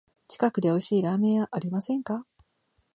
[0.27, 2.25] 近くでおいしいラーメン屋ありませんか？